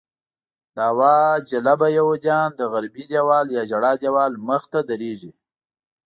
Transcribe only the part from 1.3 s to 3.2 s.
جلبه یهودیان د غربي